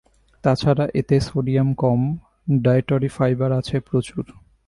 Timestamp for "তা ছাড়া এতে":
0.43-1.15